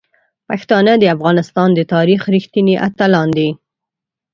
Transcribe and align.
پښتانه 0.49 0.93
د 0.97 1.03
افغانستان 1.15 1.69
د 1.75 1.79
تاریخ 1.93 2.21
رښتیني 2.35 2.75
اتلان 2.87 3.29
دي. 3.37 3.49